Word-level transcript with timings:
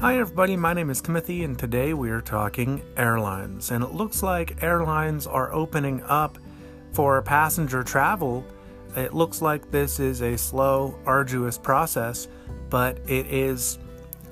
Hi, 0.00 0.20
everybody. 0.20 0.56
My 0.56 0.74
name 0.74 0.90
is 0.90 1.00
Timothy, 1.00 1.42
and 1.42 1.58
today 1.58 1.92
we 1.92 2.10
are 2.10 2.20
talking 2.20 2.82
airlines. 2.96 3.72
And 3.72 3.82
it 3.82 3.94
looks 3.94 4.22
like 4.22 4.62
airlines 4.62 5.26
are 5.26 5.52
opening 5.52 6.04
up 6.04 6.38
for 6.92 7.20
passenger 7.20 7.82
travel. 7.82 8.46
It 8.94 9.12
looks 9.12 9.42
like 9.42 9.72
this 9.72 9.98
is 9.98 10.22
a 10.22 10.38
slow, 10.38 10.96
arduous 11.04 11.58
process, 11.58 12.28
but 12.70 12.98
it 13.08 13.26
is 13.26 13.80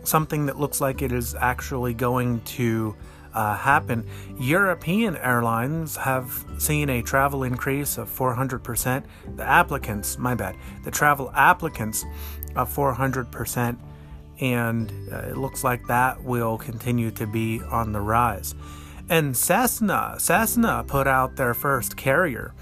something 0.05 0.47
that 0.47 0.57
looks 0.57 0.81
like 0.81 1.03
it 1.03 1.11
is 1.11 1.35
actually 1.35 1.95
going 1.95 2.43
to 2.43 2.95
uh, 3.35 3.57
happen. 3.57 4.07
European 4.39 5.17
airlines 5.17 5.97
have 5.97 6.45
seen 6.59 6.91
a 6.91 7.03
travel 7.03 7.43
increase 7.43 7.99
of 7.99 8.09
400%. 8.09 9.03
The 9.35 9.45
applicants, 9.45 10.17
my 10.17 10.37
bad, 10.37 10.55
the 10.85 10.93
travel 10.93 11.33
applicants 11.35 12.05
of 12.55 12.73
400% 12.73 13.79
and 14.41 14.93
uh, 15.13 15.19
it 15.29 15.37
looks 15.37 15.65
like 15.65 15.87
that 15.87 16.23
will 16.23 16.59
continue 16.59 17.11
to 17.13 17.27
be 17.27 17.61
on 17.71 17.93
the 17.93 18.01
rise. 18.01 18.55
And 19.09 19.37
Cessna, 19.37 20.17
Cessna 20.19 20.85
put 20.87 21.07
out 21.07 21.37
their 21.37 21.55
first 21.55 21.97
carrier, 21.97 22.53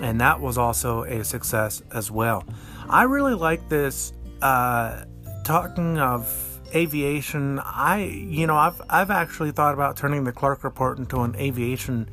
and 0.00 0.20
that 0.20 0.40
was 0.40 0.56
also 0.56 1.02
a 1.02 1.24
success 1.24 1.82
as 1.92 2.10
well. 2.10 2.44
I 2.88 3.04
really 3.04 3.34
like 3.34 3.68
this. 3.68 4.12
Uh, 4.40 5.04
talking 5.44 5.98
of 5.98 6.60
aviation, 6.74 7.58
I 7.58 8.04
you 8.04 8.46
know 8.46 8.56
I've 8.56 8.80
I've 8.88 9.10
actually 9.10 9.52
thought 9.52 9.74
about 9.74 9.96
turning 9.96 10.24
the 10.24 10.32
Clark 10.32 10.64
Report 10.64 10.98
into 10.98 11.20
an 11.20 11.36
aviation 11.36 12.08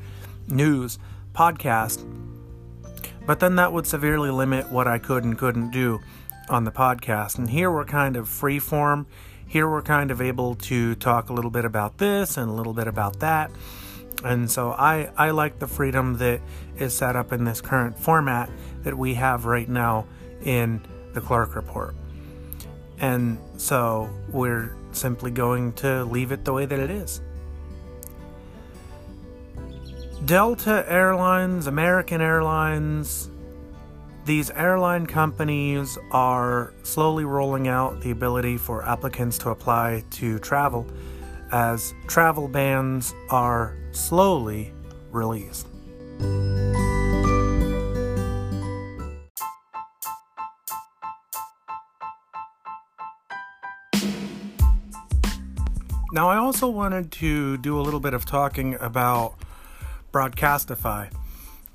news 0.47 0.99
podcast, 1.33 2.05
but 3.25 3.39
then 3.39 3.55
that 3.55 3.71
would 3.71 3.87
severely 3.87 4.31
limit 4.31 4.69
what 4.69 4.87
I 4.87 4.99
could 4.99 5.23
and 5.23 5.37
couldn't 5.37 5.71
do 5.71 6.01
on 6.49 6.63
the 6.63 6.71
podcast. 6.71 7.37
And 7.37 7.49
here 7.49 7.71
we're 7.71 7.85
kind 7.85 8.15
of 8.15 8.27
free 8.29 8.59
form. 8.59 9.07
Here 9.47 9.69
we're 9.69 9.81
kind 9.81 10.11
of 10.11 10.21
able 10.21 10.55
to 10.55 10.95
talk 10.95 11.29
a 11.29 11.33
little 11.33 11.51
bit 11.51 11.65
about 11.65 11.97
this 11.97 12.37
and 12.37 12.49
a 12.49 12.53
little 12.53 12.73
bit 12.73 12.87
about 12.87 13.19
that. 13.19 13.51
And 14.23 14.49
so 14.49 14.71
I, 14.71 15.09
I 15.15 15.31
like 15.31 15.59
the 15.59 15.67
freedom 15.67 16.17
that 16.17 16.41
is 16.77 16.93
set 16.93 17.15
up 17.15 17.31
in 17.31 17.43
this 17.43 17.61
current 17.61 17.97
format 17.97 18.49
that 18.83 18.97
we 18.97 19.13
have 19.13 19.45
right 19.45 19.69
now 19.69 20.05
in 20.43 20.81
the 21.13 21.21
Clark 21.21 21.55
Report. 21.55 21.95
And 22.99 23.37
so 23.57 24.09
we're 24.29 24.75
simply 24.91 25.31
going 25.31 25.73
to 25.73 26.03
leave 26.05 26.31
it 26.31 26.45
the 26.45 26.53
way 26.53 26.65
that 26.65 26.79
it 26.79 26.89
is. 26.89 27.21
Delta 30.25 30.83
Airlines, 30.87 31.67
American 31.67 32.21
Airlines, 32.21 33.29
these 34.27 34.51
airline 34.51 35.05
companies 35.05 35.97
are 36.11 36.73
slowly 36.83 37.23
rolling 37.23 37.69
out 37.69 38.01
the 38.01 38.11
ability 38.11 38.57
for 38.57 38.85
applicants 38.85 39.37
to 39.37 39.49
apply 39.51 40.03
to 40.11 40.37
travel 40.39 40.85
as 41.53 41.93
travel 42.07 42.49
bans 42.49 43.15
are 43.29 43.77
slowly 43.93 44.73
released. 45.11 45.65
Now, 56.11 56.27
I 56.29 56.35
also 56.35 56.67
wanted 56.67 57.13
to 57.13 57.57
do 57.59 57.79
a 57.79 57.81
little 57.81 58.01
bit 58.01 58.13
of 58.13 58.25
talking 58.25 58.75
about 58.81 59.35
Broadcastify. 60.11 61.16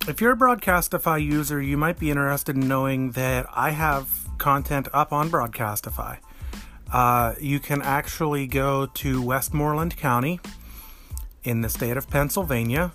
If 0.08 0.20
you're 0.20 0.32
a 0.32 0.36
Broadcastify 0.36 1.24
user, 1.24 1.62
you 1.62 1.76
might 1.76 1.96
be 1.96 2.10
interested 2.10 2.56
in 2.56 2.66
knowing 2.66 3.12
that 3.12 3.46
I 3.54 3.70
have 3.70 4.08
content 4.36 4.88
up 4.92 5.12
on 5.12 5.30
Broadcastify. 5.30 6.18
Uh, 6.92 7.34
you 7.40 7.60
can 7.60 7.80
actually 7.80 8.48
go 8.48 8.86
to 8.86 9.22
Westmoreland 9.22 9.96
County 9.96 10.40
in 11.44 11.60
the 11.60 11.68
state 11.68 11.96
of 11.96 12.10
Pennsylvania 12.10 12.92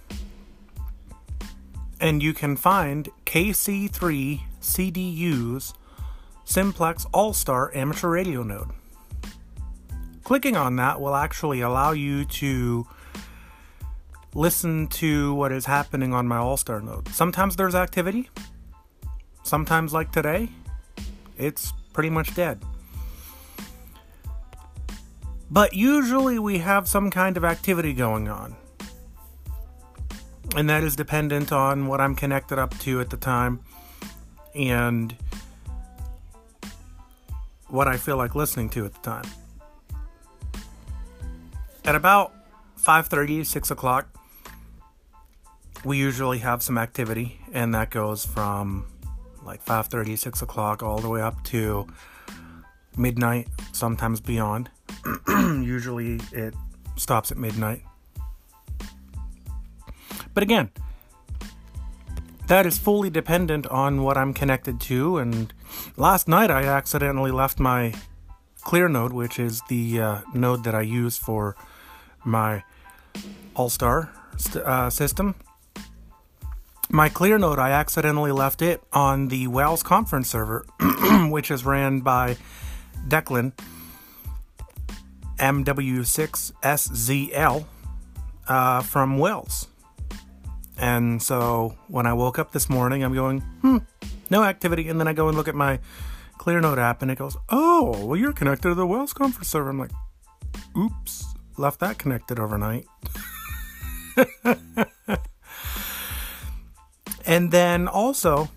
and 2.00 2.22
you 2.22 2.34
can 2.34 2.58
find 2.58 3.10
KC3 3.26 4.42
CDU's 4.62 5.74
Simplex 6.44 7.06
All 7.14 7.34
Star 7.34 7.74
Amateur 7.74 8.10
Radio 8.10 8.44
Node. 8.44 8.72
Clicking 10.24 10.58
on 10.58 10.76
that 10.76 11.00
will 11.00 11.16
actually 11.16 11.62
allow 11.62 11.92
you 11.92 12.26
to 12.26 12.86
listen 14.38 14.86
to 14.86 15.34
what 15.34 15.52
is 15.52 15.66
happening 15.66 16.14
on 16.14 16.28
my 16.28 16.38
All 16.38 16.58
Star 16.58 16.80
node. 16.80 17.08
Sometimes 17.10 17.56
there's 17.56 17.74
activity, 17.74 18.30
sometimes, 19.44 19.94
like 19.94 20.12
today, 20.12 20.50
it's 21.38 21.74
pretty 21.92 22.12
much 22.12 22.36
dead. 22.36 22.62
But 25.50 25.74
usually 25.74 26.38
we 26.38 26.60
have 26.60 26.88
some 26.88 27.10
kind 27.10 27.36
of 27.36 27.44
activity 27.44 27.94
going 27.94 28.30
on. 28.30 28.56
And 30.56 30.70
that 30.70 30.84
is 30.84 30.96
dependent 30.96 31.52
on 31.52 31.88
what 31.88 32.00
I'm 32.00 32.14
connected 32.14 32.60
up 32.60 32.78
to 32.80 33.02
at 33.02 33.10
the 33.10 33.18
time 33.18 33.62
and 34.54 35.16
what 37.70 37.88
I 37.88 37.98
feel 37.98 38.18
like 38.18 38.36
listening 38.36 38.70
to 38.70 38.86
at 38.86 38.94
the 38.94 39.00
time. 39.00 39.26
At 41.86 41.96
about 41.96 42.34
5:30, 42.78 43.44
6 43.44 43.72
o'clock, 43.72 44.17
we 45.84 45.98
usually 45.98 46.40
have 46.40 46.62
some 46.64 46.78
activity, 46.78 47.40
and 47.54 47.74
that 47.76 47.90
goes 47.90 48.26
from 48.26 48.86
like 49.44 49.64
5:30, 49.64 50.18
6 50.18 50.42
o'clock, 50.42 50.84
all 50.84 51.00
the 51.00 51.10
way 51.10 51.22
up 51.22 51.44
to 51.46 51.88
midnight, 52.98 53.48
sometimes 53.72 54.20
beyond. 54.20 54.70
usually, 55.28 56.20
it 56.32 56.54
stops 56.96 57.32
at 57.32 57.38
midnight. 57.38 57.84
But 60.34 60.44
again, 60.44 60.72
that 62.48 62.66
is 62.66 62.78
fully 62.78 63.10
dependent 63.10 63.68
on 63.68 64.04
what 64.04 64.18
I'm 64.18 64.34
connected 64.34 64.80
to. 64.82 65.18
And 65.18 65.54
last 65.96 66.28
night, 66.28 66.52
I 66.52 66.64
accidentally 66.64 67.32
left 67.32 67.60
my 67.60 67.94
ClearNode, 68.64 69.14
which 69.14 69.40
is 69.40 69.62
the 69.70 70.02
uh, 70.02 70.22
node 70.34 70.64
that 70.64 70.76
I 70.76 70.82
use 70.82 71.18
for 71.18 71.56
my 72.24 72.64
All 73.56 73.70
Star 73.70 74.12
st- 74.38 74.64
uh, 74.66 74.90
system 74.90 75.36
my 76.90 77.10
ClearNode, 77.10 77.60
I 77.60 77.72
accidentally 77.72 78.32
left 78.32 78.62
it 78.62 78.82
on 78.94 79.28
the 79.28 79.48
Wales 79.48 79.84
conference 79.84 80.30
server, 80.30 80.66
which 81.30 81.52
is 81.52 81.66
ran 81.66 82.00
by 82.00 82.38
Declan 83.08 83.52
MW6SZL 85.38 87.66
uh, 88.48 88.82
from 88.82 89.20
Wales. 89.20 89.68
And 90.78 91.22
so 91.22 91.76
when 91.88 92.06
I 92.06 92.14
woke 92.14 92.40
up 92.40 92.52
this 92.52 92.70
morning, 92.70 93.04
I'm 93.04 93.14
going, 93.14 93.42
hmm, 93.62 93.78
no 94.30 94.44
activity. 94.44 94.90
And 94.90 95.00
then 95.00 95.08
I 95.08 95.14
go 95.14 95.28
and 95.28 95.38
look 95.38 95.48
at 95.48 95.56
my 95.56 95.80
ClearNode 96.40 96.78
app 96.78 97.02
and 97.02 97.12
it 97.12 97.18
goes, 97.18 97.38
oh, 97.50 98.06
well, 98.06 98.16
you're 98.16 98.34
connected 98.34 98.70
to 98.70 98.76
the 98.76 98.88
Wales 98.88 99.14
conference 99.14 99.50
server. 99.50 99.70
I'm 99.70 99.80
like, 99.80 99.92
oops, 100.78 101.26
left 101.58 101.80
that 101.80 101.98
connected 101.98 102.40
overnight. 102.40 102.86
And 107.28 107.52
then 107.52 107.90
also, 107.90 108.50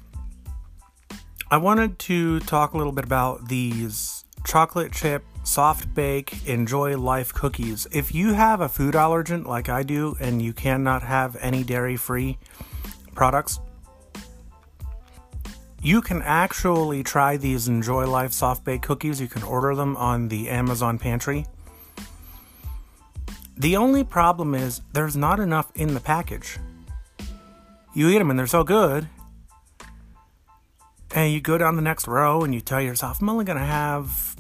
I 1.50 1.56
wanted 1.56 1.98
to 1.98 2.38
talk 2.41 2.72
a 2.72 2.78
little 2.78 2.92
bit 2.92 3.04
about 3.04 3.48
these 3.48 4.25
chocolate 4.47 4.92
chip 4.92 5.25
soft 5.42 5.92
bake 5.92 6.47
enjoy 6.47 6.97
life 6.97 7.34
cookies. 7.34 7.88
If 7.91 8.14
you 8.14 8.34
have 8.34 8.60
a 8.60 8.69
food 8.69 8.94
allergen 8.94 9.44
like 9.44 9.69
I 9.69 9.82
do 9.82 10.16
and 10.20 10.41
you 10.41 10.53
cannot 10.53 11.03
have 11.03 11.36
any 11.41 11.64
dairy 11.64 11.97
free 11.97 12.38
products, 13.12 13.58
you 15.82 16.00
can 16.00 16.22
actually 16.22 17.02
try 17.02 17.37
these 17.37 17.66
Enjoy 17.66 18.06
Life 18.06 18.32
soft 18.32 18.64
bake 18.64 18.82
cookies. 18.82 19.20
You 19.20 19.28
can 19.28 19.43
order 19.43 19.75
them 19.75 19.96
on 19.96 20.28
the 20.28 20.49
Amazon 20.49 20.99
pantry. 20.99 21.46
The 23.56 23.76
only 23.76 24.05
problem 24.05 24.55
is 24.55 24.82
there's 24.93 25.16
not 25.16 25.40
enough 25.40 25.73
in 25.75 25.94
the 25.94 26.00
package 26.00 26.58
you 27.94 28.08
eat 28.08 28.19
them 28.19 28.31
and 28.31 28.38
they're 28.38 28.46
so 28.46 28.64
good. 28.64 29.08
And 31.12 31.32
you 31.32 31.40
go 31.40 31.58
down 31.58 31.76
the 31.76 31.82
next 31.82 32.06
row 32.06 32.42
and 32.42 32.54
you 32.54 32.60
tell 32.60 32.81
yourself, 32.81 33.20
I'm 33.20 33.28
only 33.28 33.44
going 33.44 33.58
to 33.58 33.64
have, 33.64 34.37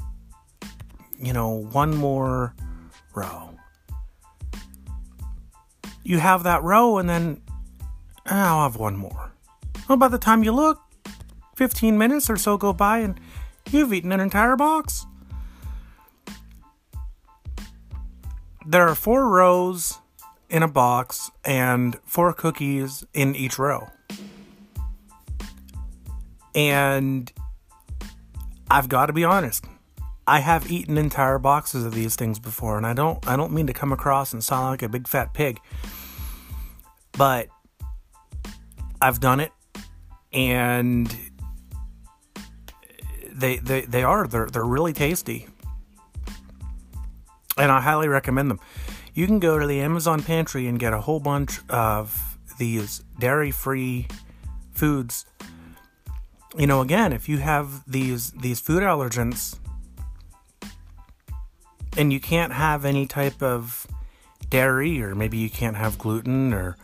you 1.18 1.32
know, 1.32 1.48
one 1.72 1.96
more 1.96 2.54
row. 3.14 3.50
You 6.04 6.18
have 6.18 6.44
that 6.44 6.62
row 6.62 6.98
and 6.98 7.08
then 7.08 7.42
ah, 8.26 8.56
I'll 8.56 8.62
have 8.70 8.76
one 8.76 8.96
more. 8.96 9.32
Well, 9.88 9.98
by 9.98 10.08
the 10.08 10.18
time 10.18 10.44
you 10.44 10.52
look, 10.52 10.80
15 11.56 11.98
minutes 11.98 12.30
or 12.30 12.36
so 12.36 12.56
go 12.56 12.72
by 12.72 12.98
and 12.98 13.18
you've 13.70 13.92
eaten 13.92 14.12
an 14.12 14.20
entire 14.20 14.56
box. 14.56 15.04
There 18.66 18.88
are 18.88 18.94
four 18.94 19.28
rows 19.28 19.98
in 20.50 20.62
a 20.62 20.68
box 20.68 21.30
and 21.44 21.96
four 22.04 22.32
cookies 22.32 23.04
in 23.14 23.34
each 23.36 23.58
row. 23.58 23.88
And 26.54 27.32
I've 28.68 28.88
got 28.88 29.06
to 29.06 29.12
be 29.12 29.24
honest, 29.24 29.64
I 30.26 30.40
have 30.40 30.70
eaten 30.70 30.98
entire 30.98 31.38
boxes 31.38 31.84
of 31.84 31.94
these 31.94 32.16
things 32.16 32.38
before, 32.38 32.76
and 32.76 32.86
I 32.86 32.92
don't 32.92 33.26
I 33.28 33.36
don't 33.36 33.52
mean 33.52 33.66
to 33.68 33.72
come 33.72 33.92
across 33.92 34.32
and 34.32 34.42
sound 34.42 34.66
like 34.66 34.82
a 34.82 34.88
big 34.88 35.08
fat 35.08 35.32
pig, 35.32 35.60
but 37.12 37.48
I've 39.00 39.20
done 39.20 39.40
it, 39.40 39.52
and 40.32 41.14
they 43.32 43.56
they 43.56 43.82
they 43.82 44.02
are 44.02 44.26
they're 44.26 44.46
they're 44.46 44.64
really 44.64 44.92
tasty, 44.92 45.46
and 47.56 47.70
I 47.72 47.80
highly 47.80 48.08
recommend 48.08 48.50
them. 48.50 48.60
You 49.14 49.26
can 49.26 49.38
go 49.38 49.58
to 49.58 49.66
the 49.66 49.80
Amazon 49.80 50.22
pantry 50.22 50.66
and 50.66 50.78
get 50.78 50.92
a 50.92 51.00
whole 51.00 51.20
bunch 51.20 51.60
of 51.68 52.38
these 52.58 53.02
dairy-free 53.18 54.08
foods. 54.72 55.26
You 56.56 56.66
know, 56.66 56.80
again, 56.80 57.12
if 57.12 57.28
you 57.28 57.38
have 57.38 57.82
these 57.90 58.32
these 58.32 58.60
food 58.60 58.82
allergens 58.82 59.58
and 61.96 62.12
you 62.12 62.20
can't 62.20 62.52
have 62.52 62.84
any 62.84 63.06
type 63.06 63.42
of 63.42 63.86
dairy 64.48 65.02
or 65.02 65.14
maybe 65.14 65.38
you 65.38 65.50
can't 65.50 65.76
have 65.76 65.98
gluten 65.98 66.52
or 66.52 66.76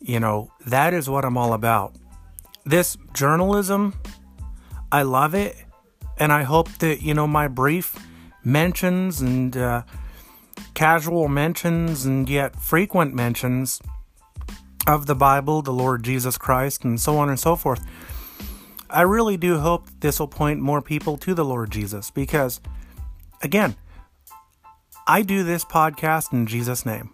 you 0.00 0.20
know, 0.20 0.52
that 0.66 0.94
is 0.94 1.08
what 1.08 1.24
I'm 1.24 1.36
all 1.36 1.52
about. 1.52 1.94
This 2.64 2.96
journalism, 3.12 3.94
I 4.92 5.02
love 5.02 5.34
it. 5.34 5.56
And 6.18 6.32
I 6.32 6.42
hope 6.42 6.68
that, 6.78 7.00
you 7.00 7.14
know, 7.14 7.26
my 7.26 7.48
brief 7.48 7.96
mentions 8.44 9.22
and 9.22 9.56
uh, 9.56 9.82
casual 10.74 11.28
mentions 11.28 12.04
and 12.04 12.28
yet 12.28 12.56
frequent 12.56 13.14
mentions 13.14 13.80
of 14.86 15.06
the 15.06 15.14
Bible, 15.14 15.62
the 15.62 15.72
Lord 15.72 16.02
Jesus 16.02 16.38
Christ, 16.38 16.84
and 16.84 17.00
so 17.00 17.18
on 17.18 17.28
and 17.28 17.38
so 17.38 17.56
forth. 17.56 17.84
I 18.88 19.02
really 19.02 19.36
do 19.36 19.58
hope 19.58 19.86
this 20.00 20.18
will 20.18 20.28
point 20.28 20.60
more 20.60 20.82
people 20.82 21.16
to 21.18 21.34
the 21.34 21.44
Lord 21.44 21.70
Jesus 21.70 22.10
because, 22.10 22.60
again, 23.42 23.76
I 25.06 25.22
do 25.22 25.44
this 25.44 25.64
podcast 25.64 26.32
in 26.32 26.46
Jesus' 26.46 26.84
name. 26.84 27.10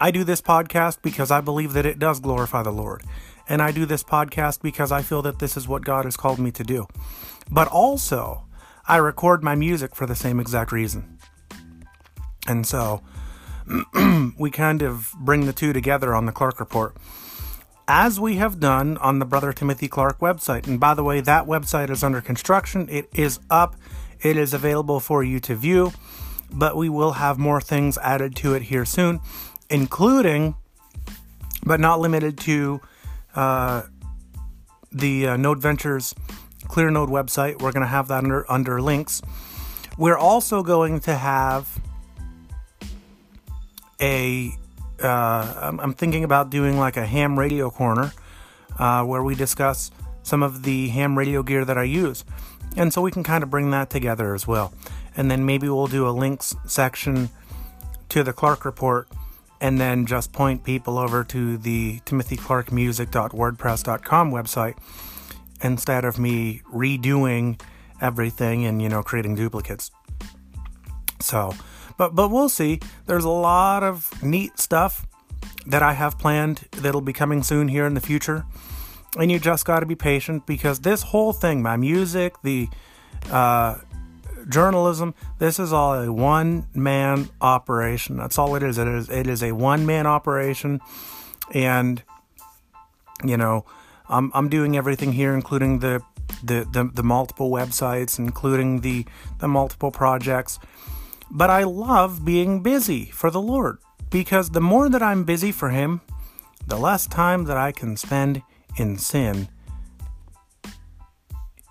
I 0.00 0.10
do 0.10 0.24
this 0.24 0.40
podcast 0.40 0.98
because 1.02 1.30
I 1.30 1.40
believe 1.40 1.72
that 1.74 1.86
it 1.86 1.98
does 1.98 2.20
glorify 2.20 2.62
the 2.62 2.72
Lord. 2.72 3.04
And 3.48 3.62
I 3.62 3.72
do 3.72 3.86
this 3.86 4.02
podcast 4.02 4.62
because 4.62 4.90
I 4.90 5.02
feel 5.02 5.22
that 5.22 5.38
this 5.38 5.56
is 5.56 5.68
what 5.68 5.84
God 5.84 6.04
has 6.04 6.16
called 6.16 6.38
me 6.38 6.50
to 6.52 6.64
do. 6.64 6.86
But 7.50 7.68
also, 7.68 8.46
I 8.86 8.96
record 8.96 9.44
my 9.44 9.54
music 9.54 9.94
for 9.94 10.06
the 10.06 10.16
same 10.16 10.40
exact 10.40 10.72
reason. 10.72 11.18
And 12.46 12.66
so, 12.66 13.02
we 14.38 14.50
kind 14.50 14.82
of 14.82 15.12
bring 15.18 15.46
the 15.46 15.52
two 15.52 15.72
together 15.72 16.14
on 16.14 16.26
the 16.26 16.32
Clark 16.32 16.60
Report. 16.60 16.96
As 17.86 18.18
we 18.18 18.36
have 18.36 18.60
done 18.60 18.96
on 18.98 19.18
the 19.18 19.26
Brother 19.26 19.52
Timothy 19.52 19.88
Clark 19.88 20.20
website. 20.20 20.66
And 20.66 20.80
by 20.80 20.94
the 20.94 21.04
way, 21.04 21.20
that 21.20 21.46
website 21.46 21.90
is 21.90 22.02
under 22.02 22.20
construction, 22.20 22.88
it 22.90 23.08
is 23.14 23.40
up, 23.50 23.76
it 24.22 24.36
is 24.36 24.54
available 24.54 25.00
for 25.00 25.22
you 25.22 25.38
to 25.40 25.54
view 25.54 25.92
but 26.54 26.76
we 26.76 26.88
will 26.88 27.12
have 27.12 27.38
more 27.38 27.60
things 27.60 27.98
added 27.98 28.36
to 28.36 28.54
it 28.54 28.62
here 28.62 28.84
soon, 28.84 29.20
including, 29.68 30.54
but 31.64 31.80
not 31.80 32.00
limited 32.00 32.38
to, 32.38 32.80
uh, 33.34 33.82
the 34.92 35.26
uh, 35.26 35.36
Node 35.36 35.60
Ventures 35.60 36.14
ClearNode 36.68 37.08
website. 37.08 37.60
We're 37.60 37.72
going 37.72 37.82
to 37.82 37.88
have 37.88 38.08
that 38.08 38.18
under 38.18 38.50
under 38.50 38.80
links. 38.80 39.20
We're 39.98 40.16
also 40.16 40.62
going 40.62 41.00
to 41.00 41.16
have 41.16 41.80
a. 44.00 44.50
Uh, 45.02 45.54
I'm, 45.60 45.80
I'm 45.80 45.92
thinking 45.92 46.22
about 46.22 46.50
doing 46.50 46.78
like 46.78 46.96
a 46.96 47.04
ham 47.04 47.38
radio 47.38 47.68
corner 47.68 48.12
uh, 48.78 49.04
where 49.04 49.24
we 49.24 49.34
discuss 49.34 49.90
some 50.22 50.42
of 50.42 50.62
the 50.62 50.88
ham 50.88 51.18
radio 51.18 51.42
gear 51.42 51.64
that 51.64 51.76
I 51.76 51.82
use. 51.82 52.24
And 52.76 52.92
so 52.92 53.02
we 53.02 53.10
can 53.10 53.24
kind 53.24 53.42
of 53.42 53.50
bring 53.50 53.72
that 53.72 53.90
together 53.90 54.34
as 54.34 54.46
well 54.46 54.72
and 55.16 55.30
then 55.30 55.46
maybe 55.46 55.68
we'll 55.68 55.86
do 55.86 56.08
a 56.08 56.10
links 56.10 56.56
section 56.66 57.30
to 58.08 58.24
the 58.24 58.32
Clark 58.32 58.64
report 58.64 59.06
and 59.60 59.80
then 59.80 60.06
just 60.06 60.32
point 60.32 60.64
people 60.64 60.98
over 60.98 61.22
to 61.24 61.56
the 61.56 62.00
timothyclarkmusic.wordpress.com 62.00 64.32
website 64.32 64.74
instead 65.62 66.04
of 66.04 66.18
me 66.18 66.62
redoing 66.72 67.60
everything 68.00 68.66
and 68.66 68.82
you 68.82 68.88
know 68.88 69.00
creating 69.02 69.36
duplicates 69.36 69.90
so 71.20 71.54
but 71.96 72.14
but 72.14 72.28
we'll 72.28 72.48
see 72.48 72.80
there's 73.06 73.24
a 73.24 73.30
lot 73.30 73.82
of 73.82 74.10
neat 74.22 74.58
stuff 74.58 75.06
that 75.66 75.82
I 75.82 75.92
have 75.92 76.18
planned 76.18 76.66
that'll 76.72 77.00
be 77.00 77.12
coming 77.12 77.42
soon 77.42 77.68
here 77.68 77.86
in 77.86 77.94
the 77.94 78.00
future 78.00 78.44
and 79.18 79.30
you 79.30 79.38
just 79.38 79.64
got 79.64 79.80
to 79.80 79.86
be 79.86 79.94
patient 79.94 80.46
because 80.46 80.80
this 80.80 81.02
whole 81.02 81.32
thing 81.32 81.62
my 81.62 81.76
music 81.76 82.34
the 82.42 82.68
uh, 83.30 83.76
journalism, 84.48 85.14
this 85.38 85.58
is 85.58 85.72
all 85.72 85.94
a 85.94 86.12
one 86.12 86.66
man 86.74 87.28
operation. 87.40 88.16
That's 88.16 88.38
all 88.38 88.54
it 88.54 88.62
is. 88.62 88.78
It 88.78 88.88
is 88.88 89.08
it 89.08 89.26
is 89.26 89.42
a 89.42 89.52
one 89.52 89.86
man 89.86 90.06
operation, 90.06 90.80
and 91.52 92.02
you 93.24 93.36
know, 93.36 93.64
I'm 94.08 94.30
I'm 94.34 94.48
doing 94.48 94.76
everything 94.76 95.12
here, 95.12 95.34
including 95.34 95.80
the 95.80 96.02
the, 96.42 96.66
the, 96.70 96.90
the 96.92 97.02
multiple 97.02 97.50
websites, 97.50 98.18
including 98.18 98.80
the 98.80 99.06
the 99.38 99.48
multiple 99.48 99.90
projects. 99.90 100.58
But 101.34 101.50
I 101.50 101.64
love 101.64 102.24
being 102.24 102.62
busy 102.62 103.06
for 103.06 103.30
the 103.30 103.42
Lord 103.42 103.78
because 104.08 104.50
the 104.50 104.60
more 104.60 104.88
that 104.88 105.02
I'm 105.02 105.24
busy 105.24 105.52
for 105.52 105.70
Him, 105.70 106.00
the 106.66 106.78
less 106.78 107.06
time 107.06 107.44
that 107.44 107.56
I 107.56 107.72
can 107.72 107.96
spend 107.96 108.40
in 108.76 108.96
sin. 108.96 109.48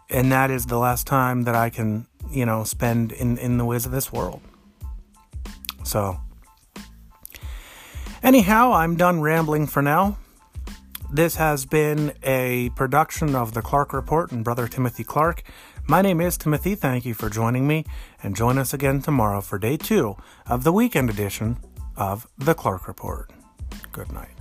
And 0.10 0.32
that 0.32 0.51
is 0.51 0.67
the 0.67 0.77
last 0.77 1.08
time 1.08 1.43
that 1.43 1.55
I 1.55 1.72
can 1.72 2.05
you 2.29 2.46
know, 2.46 2.63
spend 2.63 3.12
in, 3.12 3.38
in 3.38 3.58
the 3.58 3.65
ways 3.65 3.86
of 3.86 3.91
this 3.91 4.12
world. 4.12 4.41
So, 5.84 6.20
Anyhow, 8.24 8.72
I'm 8.72 8.96
done 8.96 9.20
rambling 9.20 9.67
for 9.67 9.82
now. 9.82 10.17
This 11.12 11.36
has 11.36 11.65
been 11.65 12.13
a 12.24 12.70
production 12.70 13.36
of 13.36 13.53
the 13.53 13.62
Clark 13.62 13.91
Report 13.91 14.32
and 14.32 14.46
Brother 14.46 14.65
Timothy 14.65 15.03
Clark. 15.03 15.43
My 15.85 16.01
name 16.01 16.21
is 16.21 16.37
Timothy. 16.37 16.75
Thank 16.75 17.05
you 17.05 17.13
for 17.13 17.29
joining 17.29 17.67
me, 17.67 17.83
and 18.23 18.37
join 18.37 18.57
us 18.57 18.73
again 18.73 19.01
tomorrow 19.01 19.41
for 19.41 19.59
day 19.59 19.75
two 19.75 20.15
of 20.47 20.63
the 20.63 20.71
weekend 20.71 21.09
edition 21.09 21.57
of 21.97 22.25
the 22.37 22.53
Clark 22.55 22.87
Report. 22.87 23.31
Good 23.91 24.11
night. 24.13 24.31